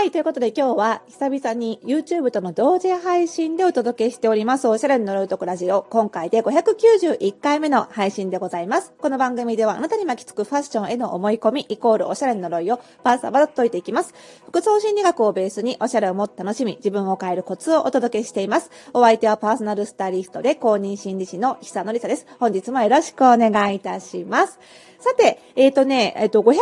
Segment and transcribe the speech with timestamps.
[0.00, 0.10] はい。
[0.10, 4.66] ということで今日は久々に YouTube との同時配信でお届けしております。
[4.66, 5.82] おしゃれの呪うとこラジオ。
[5.90, 8.94] 今回で591回目の配信でございます。
[8.98, 14.14] この番組ではあなたに巻きつくファッションへの思い込みイコールおしゃれの呪いをパーサバラと解いていきます。
[14.46, 18.70] 服装心理学をベースにおしゃれをもっと楽しみ、自分を変えるコツをお届けしています。
[18.94, 22.26] お相手はパーソナルスタイリストで公認心理師の久野里沙です。
[22.38, 24.58] 本日もよろしくお願いいたします。
[24.98, 26.52] さて、えっ、とね、えっ、と、519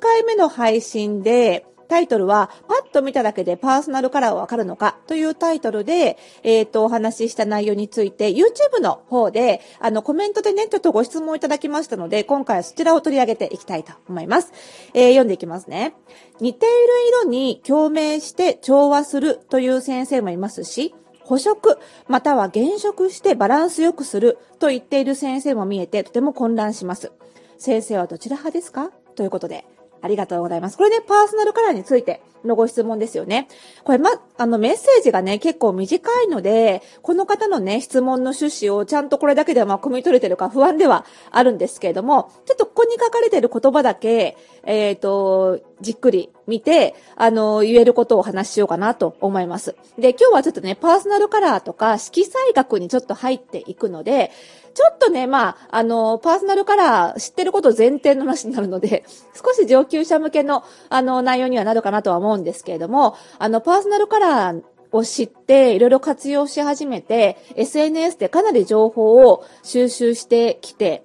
[0.00, 14.52] 回目の配信で、タイトルは、パッと見ただけでパーソナルカラーはわかるのかというタイトルで、えっ、と、お話しした内容について、YouTube の方で、あの、コメントでね、ちょっとご質問いただきましたので、今回はそちらを取り上げていきたいと思います。
[14.94, 15.94] えー読んでいきますね。
[16.40, 21.78] 似ている色に共鳴して調和するという先生もいますし、補色、
[22.08, 27.10] または減色してバランス良くすると言っている先生も見えて、とても混乱します。
[27.58, 28.90] 先生はどちら派ですか？
[29.16, 29.64] ということで、
[30.02, 30.76] ありがとうございます。
[30.76, 33.48] これね、パーソナルカラーについてのご質問ですよね。
[33.84, 49.76] これ、ま、あの、メッセージがね、結構短いので、この方のね、質問の趣旨をちゃんとこれだけではまあ、汲み取れてるか不安ではあるんですけれども、ちょっとここに書かれてる言葉だけ、えっ、と、じっくり見て、あの、言えることをお話ししようかなと思います。
[49.98, 54.30] で、今日はちょっとね、パーソナルカラーとか色彩学にちょっと入っていくので、
[54.74, 71.04] ちょっとね、まあ、あの、パーソナルカラー知ってること前提の話になるので、少し上級者向けの、あの、内容にはなるかなとは思思うんですけれども、あの、パーソナルカラーを知って、いろいろ活用し始めて、SNS でかなり情報を収集してきて、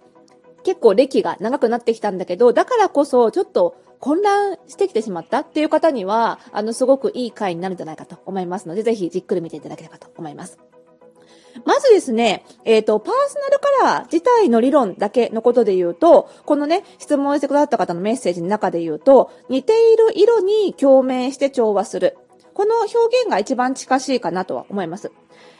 [0.64, 10.75] 結構歴が長くなってきたんだけど、だからこそちょっと混乱してきてしまったっていう方には、あの、すごくいい回になるんじゃないかと思いますので、ぜひじっくり見ていただければと思います。
[11.64, 22.17] まずですね、えっ、と、パーソナルカラー自体の理論だけのことで言うと、このね、質問してくださった方のメッセージの中で言うと、似ている色に共鳴して調和する。
[22.53, 25.12] この表現が一番近しいかなとは思います。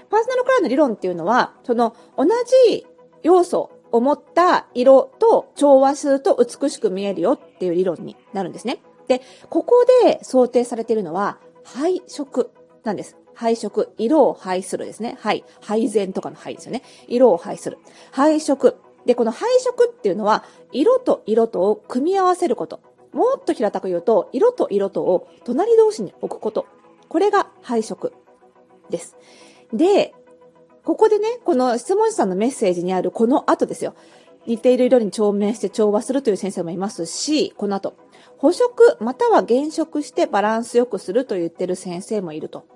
[0.10, 2.26] パーソナルカラーの理論っていうのは、その同
[2.68, 2.86] じ
[3.24, 8.80] 要素を持った色と調和すると美しく見えるよっていう理論になるんですね。
[9.08, 12.52] で、ここで想定されているのは配色
[12.84, 13.18] なんです。
[13.36, 13.94] 配色。
[13.98, 15.18] 色を配するですね。
[15.20, 15.44] はい。
[15.62, 16.82] 配膳とかの配ですよね。
[17.08, 17.78] 色を配する。
[18.12, 18.78] 配色。
[19.06, 22.80] で、この配色っていうのは、色と色とを組み合わせること。
[23.14, 26.66] もっと平たく言うと、色と色とを隣同士に置くこと。
[27.08, 28.14] これが配色
[28.90, 29.16] です。
[29.72, 30.14] で、
[30.84, 33.96] ここでね、この質問者さんのメッセージにあるこの後ですよ。
[34.46, 37.96] 似ている色に調明して調和するという先生もいますし、この後、
[38.38, 42.68] 補色または減色してバランスよくすると言ってる先生もいると。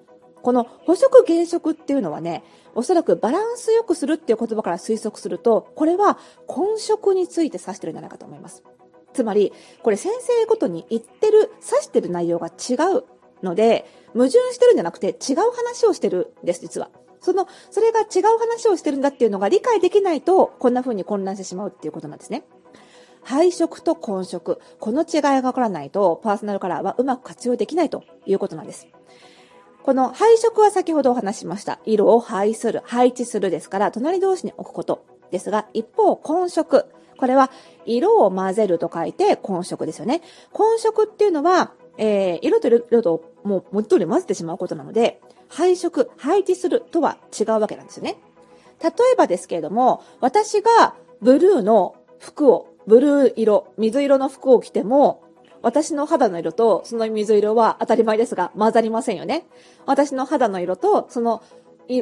[0.42, 2.44] この補色減色っていうのはね、
[2.76, 6.18] おそらくバランスよくするっていう言葉から推測すると、これは
[6.48, 8.64] 混色について指してるんじゃないかと思います。
[9.14, 9.52] つまり、
[9.84, 13.04] これ先生ごとに言ってる、指してる内容が違う
[13.44, 16.90] ので、矛盾してるんじゃなくて違う話をしてるんです、実は。
[17.22, 22.44] その、それが違う話をしてるんだっていうのが理解できないと、こんな風に混乱してしまうっていうことなんですね。
[23.24, 28.88] 配色と混色、この違いがわからないと、パーソナルカラーはうまく活用できないということなんです。
[29.90, 31.80] この配色は先ほどお話しました。
[31.84, 36.86] 色を配する、配置するですから、隣同士に置くことですが、一方、混色。
[37.18, 37.50] これは、
[37.88, 40.22] 色を混ぜると書いて混色ですよね。
[40.54, 48.18] 混色っていうのは、えー、色と色ともう文字通り混ぜてしまうことなので、配色、配置するとは違うわけなんですよね。
[48.84, 55.24] 例えばですけれども、私がブルーの服を、ブルー色、水色の服を着ても、
[55.62, 59.46] 私の肌の色とその水色は当たり前ですが混ざりませんよね。
[59.86, 61.44] 私の肌の色とその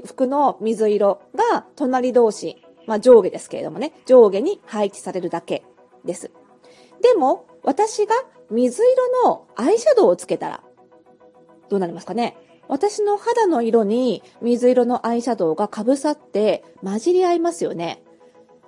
[0.05, 5.63] 服の水色が隣同士、まあ上下ですけれどもね、上下に配置されるだけ
[6.05, 6.31] です。
[7.01, 8.15] でも、私が
[8.51, 10.63] 水色のアイシャドウをつけたら、
[11.69, 12.37] どうなりますかね
[12.69, 18.03] 私の肌の色に水色のアイシャドウが被さって混じり合いますよね。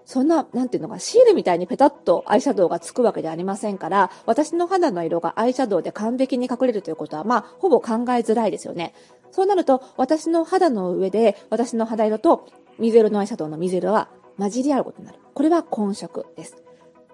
[0.09, 8.95] そんな、なんていうのか、シールみたいにペタッとアイシャドウがつくわけではありませんから、私の肌の色がアイシャドウで完璧に隠れるということは、まあ、ほぼ考えづらいですよね。
[9.29, 12.47] そうなると、私の肌の上で、私の肌色と
[12.79, 15.19] 水色のアイシャドウの水色は混じり合うことになる。
[15.35, 16.57] これは混色です。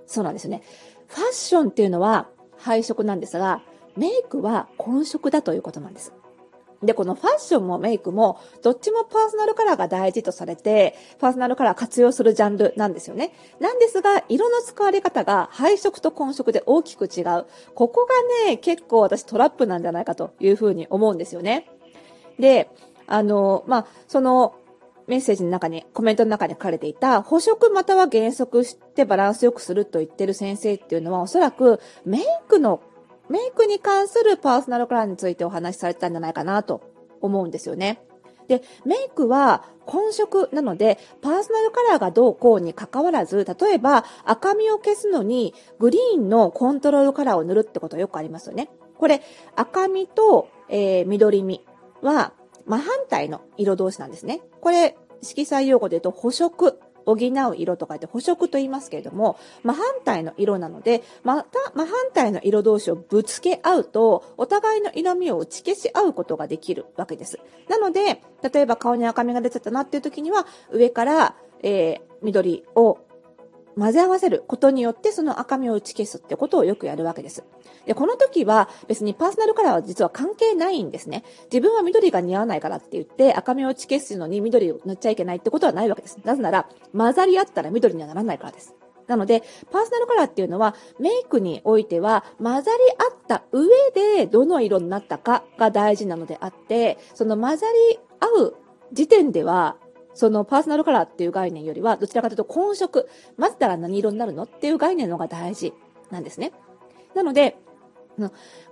[0.06, 0.64] そうなんですね。
[1.08, 3.62] ファッションっていうのは配色なんですが、
[3.98, 6.14] メイクは混色だということなんです。
[6.84, 13.34] で、このファッションもメイクも、どっちもパーソナルカラーが大事とされて、パーソナルカラー活用するジャンルなんですよね。
[13.60, 17.46] なんですが、色の使われ方が配色と混色で大きく違う。
[17.74, 18.08] ここ
[18.46, 21.70] がね、結構私トラップなんじゃないかというふうに思うんですよね。
[22.40, 22.70] で、
[23.08, 24.56] あの、まあ、その、
[25.08, 32.82] メッセージの中に、コメントの中に書かれていた、補色または減色してバランスよくすると言ってる先生っていうのは、おそらくメイクの
[33.30, 36.82] メイクに関するパーソナルカラーについてお話しされてたんじゃないかなと
[37.22, 38.02] 思うんですよね。
[38.48, 48.70] で、メイクは混色なので、パーソナルカラーがどうこうに関わらず、例えば赤みを消すのにグリーンのコントロールカラーを塗るってことよくありますよね。
[48.98, 49.22] これ、
[49.56, 51.66] 赤みと、えー、緑み
[52.02, 52.34] は
[52.66, 54.42] 真反対の色同士なんですね。
[54.62, 67.40] これ、色彩用語で言うと補色補う色とかって補色と言いますけれども、真反対の色なので、また真反対の色同士をぶつけ合うと、お互いの色味を打ち消し合うことができるわけです。
[67.70, 68.22] なので、
[68.54, 73.00] 例えば顔に赤みが出ちゃったなっていう時には、上から、えー、緑を
[73.78, 77.44] 混ぜ合わせることによってその赤みを打ち消すってことをよくやるわけです。
[77.86, 81.24] で、この時は別にパーソナルカラーは実は関係ないんですね。
[81.52, 86.18] 自分は緑が似合わないからって言って赤みを打ち消すのに緑を塗っちゃいけないってことはないわけです。
[86.24, 88.76] なぜなら混ざり合ったら緑にはならないからです。
[89.08, 98.56] なので、パーソナルカラーっていうのは、メイクにおいては、混ざり合った上で、どの色になったかが大事なのであって、その混ざり合う
[98.94, 99.78] 時点では、
[100.16, 103.08] そのパーソナルカラーっていう概念よりは、どちらかというと混色、
[103.38, 105.74] 混ぜたら何色になるのっていう概念の方が大事
[106.10, 106.52] なんですね。
[107.14, 107.58] なので、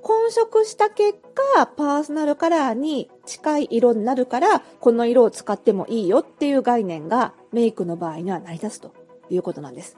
[0.02, 1.20] 混色した結
[1.56, 8.94] 果、パーソナルカラーに近い色になるから、この色を使ってもいいよっていう概念がメイクの場合には成り立つと
[9.30, 9.98] いうことなんです。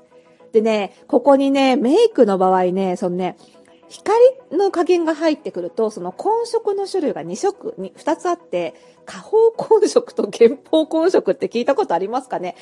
[0.51, 3.37] でね、ここにね、メイクの場合ね、そのね、
[3.89, 4.17] 光
[4.51, 8.73] の加減が入ってくると、その混色の種類が2色、に2つあって、
[9.05, 12.55] 下方混色と原方混色って聞いたことありますかね？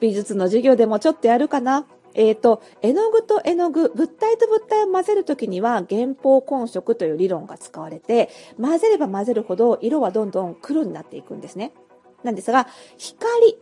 [0.00, 1.86] 美術の授業でもちょっとやるかな？
[2.14, 8.30] えっ、ー、と、絵の具と絵の具、物体と物体を混ぜるときには原方混色という理論が使われて、
[8.60, 11.72] 混ぜれば混ぜるほど色はどんどん黒になっていくんですね。
[12.24, 12.66] なんですが、
[12.96, 13.58] 光、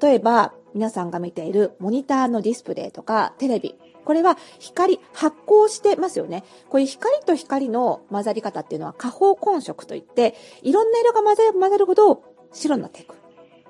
[0.00, 6.44] 例えば皆さんが見ているモニターのディスプレイとかテレビ、これは光、発光してますよね。
[6.68, 12.22] こういう光と光の混ざり方っていうのは下方混色といって、いろんな色が混ざ混ざるほど
[12.52, 13.14] 白になっていく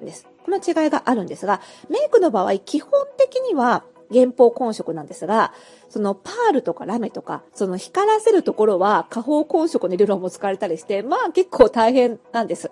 [0.02, 0.26] んです。
[0.44, 5.52] この違いがあるんですが、メイクの場合、基本的には原方混色なんですが、
[5.88, 12.70] そのパールとかラメとか、その光らせるところは下方混色の理論も使われたりして、まあ結構大変なんです。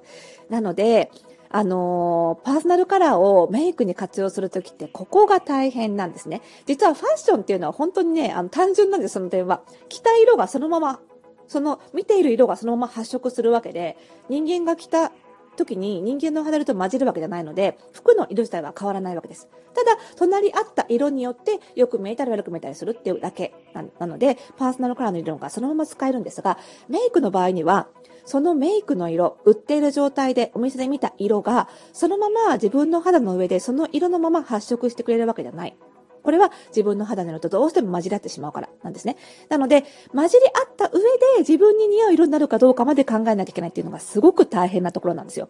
[0.51, 1.11] なので、
[1.55, 6.41] あのー、パーソナルカラーをメイクに活用するときって、ここが大変なんですね。
[6.67, 9.61] 実はファッションっていうのは本当にね、あの、単純なんです、その点は。
[9.91, 11.01] 着た色がそのまま、
[11.47, 13.99] その、見ている色がそのまま発色するわけで、
[14.31, 15.13] 人間が着た
[15.57, 19.49] 時に人間の肌と混じるわけじゃないので、服の色自体は変わらないわけです。
[19.75, 23.53] ただ、隣り合った色によってよく見えたり悪く見えたりするっていうだけ
[23.99, 26.59] なので、パーソナルカラーの色がそのまま使えるんですが、
[26.89, 27.89] メイクの場合には、
[28.25, 35.77] そのメイクの色、売っている状態でお店で見た色が、そのまま自分の肌の上でその色のまま発色してくれるわけじゃない。
[36.23, 39.17] これは自分の肌の色とどうしても混じり合ってしまうからなんですね。
[39.49, 39.85] なので、
[40.15, 41.01] 混じり合った上で
[41.41, 45.49] 自分に似合う色になるかどうかまで考えなきゃいけないっていうのがすごく大変なところなんですよ。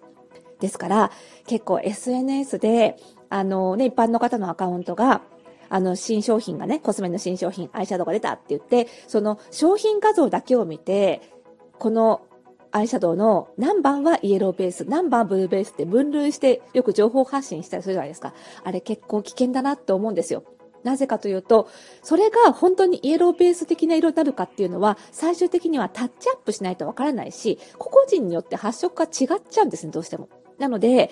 [0.60, 1.10] ですから、
[1.46, 2.96] 結構 SNS で、
[3.28, 5.22] あのね、一般の方のアカウントが、
[5.68, 11.20] あの、新商品がね、コスメの新商品、アイシャドウが出たって言って、その商品画像だけを見て、
[11.78, 12.22] この
[12.74, 18.32] アイシャドウの何番はイエローベース、何番ブルーベースって分類してよく情報発信したりするじゃないですか。
[18.64, 20.44] あれ結構危険だなって思うんですよ。
[20.82, 21.68] なぜかというと、
[22.02, 30.30] それが本当にイエローベース的な色になるかっていうのは、最終的にはタッチアップしないとわからないし、個々人によって発色が違っちゃうんですね、どうしても。
[30.58, 31.10] なので、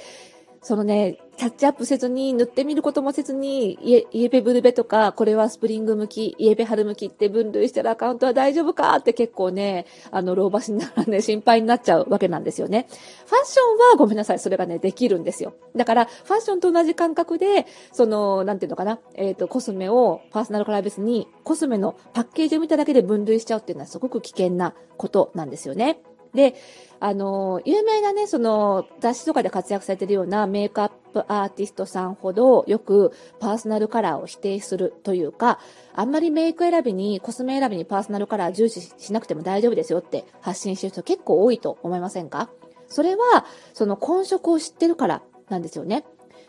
[0.63, 12.87] そのね、タッチアップせずに、塗ってみることもせずに、イエベブルベとか、これはスプリング向き、イエベ春向きって分類してるアカウントは大丈夫かって結構ね、あの、老婆しながらね、 心配になっちゃうわけなんですよね。
[13.25, 15.55] ファッションはごめんなさい、それがね、できるんですよ。
[15.75, 26.01] だから、ファッションと同じ感覚で、その、なんていうのかな、えっ、ー、と、コスメをパーソナルカラーベースに、コスメのパッケージを見ただけで分類しちゃうっていうのはすごく危険なことなんですよね。
[26.35, 26.55] で、
[27.01, 35.59] あの、有名なね、その雑誌とかで活躍されてるようなメイクアップアーティストさんほどよくパーソナルカラーを否定するというか、
[35.95, 42.51] あんまりメイク選びに、コスメ選びにパーソナルカラー重視しなくても大丈夫ですよって発信してる人結構多いと思いませんか？
[42.89, 46.05] それは、その混色を知ってるからなんですよね。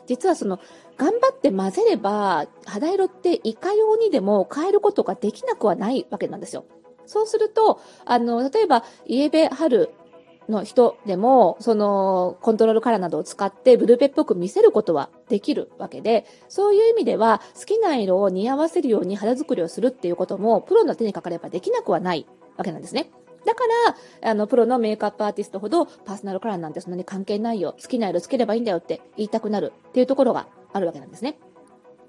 [0.06, 0.60] 実はその、
[0.98, 6.66] 頑張って混ぜれば、肌色っていかようにでも変えることができなくはないわけなんですよ。
[7.12, 9.90] そうすると、あの、例えば、イエベ春
[10.48, 22.26] の人でも、その、コントロールカラーなどを使ってブルーベっぽく見せることはできるわけで、そういう意味では、好きな色を似合わせるように肌作りをするっていうことも、プロの手にかかればできなくはない
[22.56, 23.12] わけなんですね。
[23.46, 23.64] だか
[24.22, 27.76] ら、あの、プロのメイクアップアーティストほど、パーソナルカラーなんてそんなに関係ないよ。
[27.82, 31.38] 好きな色つければいいんだよって言いたくなるっていうところがあるわけなんですね。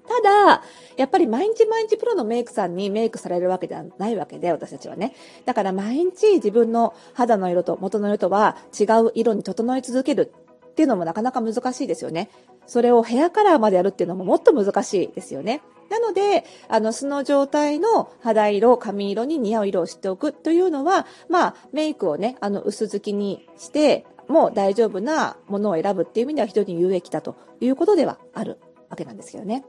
[0.07, 0.63] ただ、
[0.97, 5.15] やっぱり毎日毎日プロのメイクさんにメイクされるわけではないわけで、私たちはね。
[5.45, 10.31] だから毎日自分の肌の色と元の色とは違う色に整い続ける
[10.67, 12.29] っていうのもなかなか難しいですよね。
[12.65, 15.61] それをヘアカラーまでやるっていうのももっと難しいですよね。
[15.89, 28.57] なので、あの、素の状態の肌色、髪色に似合う色を知っておくというのは、まあ、メイクをね、あの、薄付きにして、もう大丈夫なものを選ぶっていう意味では非常に有益だということではある
[28.89, 29.65] わけなんですけどね。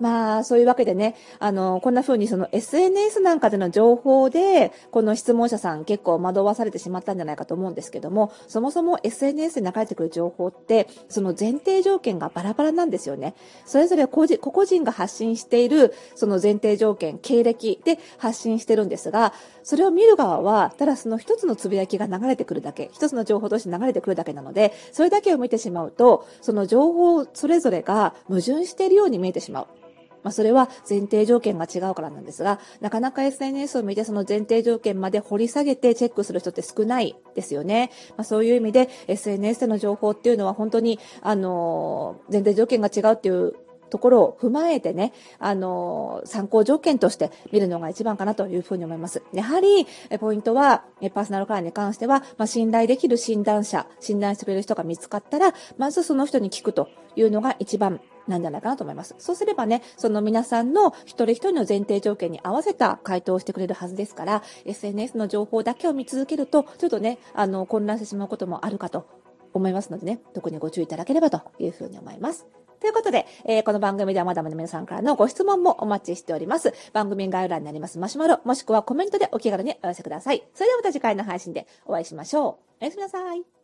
[0.00, 13.34] まあ、そういうわけでね、あの、こんな風にその SNS なんかでの情報で、この質問者さん結構惑わされてしまったんじゃないかと思うんですけども、そもそも SNS で流れてくる情報って、その前提条件がバラバラなんですよね。
[13.64, 19.32] それぞれ個人、個々人が発信している、その前提条件、経歴で発信してるんですが、
[19.62, 29.66] それを見る側は、ただその一つのつぶやきが流れてくるだけ、一つの情報として流れてくるだけなので、それだけを見てしまうと、その情報それぞれが矛盾しているように見えてしまう。
[30.22, 37.90] まあ、それは前提条件が違うからなんですが、なかなか SNS を見てその前提条件まで掘り下げてチェックする人って少ないですよね。
[38.16, 43.54] まあ、そういう意味で SNS での情報っていうのは本当に、あの、前提条件が違うっていう
[43.92, 49.22] ところを踏まえてね、あの、参考条件として見るのが一番かなというふうに思います。
[49.34, 49.86] やはり、
[50.18, 59.14] ポイントは、パーソナルカラーに関しては、まあ、信頼できる診断者、診断してくれる人が見つかったら、まずその人に聞くというのが一番なんじゃないかなと思います。
[59.18, 69.06] そうすればね、その皆さんの一人一人の前提条件に合わせた回答をしてくれるはずですから、SNS の情報だけを見続けると、ちょっとね、あの、混乱してしまうこともあるかと
[69.52, 72.46] 思いますのでね、特にご注意いただければというふうに思います。
[72.82, 76.74] ということで、えー、この番組ではまだまだ皆さんからのご質問もお待ちしております。
[76.92, 80.42] 番組概要欄にありますマシュマロ、もしくはコメントでお気軽にお寄せください。
[80.52, 82.82] それではまた次回の配信でお会いしましょう。
[82.82, 83.61] おやすみなさい。